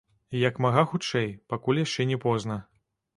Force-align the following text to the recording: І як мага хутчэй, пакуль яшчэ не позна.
І 0.37 0.39
як 0.43 0.55
мага 0.65 0.83
хутчэй, 0.93 1.29
пакуль 1.53 1.81
яшчэ 1.85 2.07
не 2.13 2.17
позна. 2.25 2.57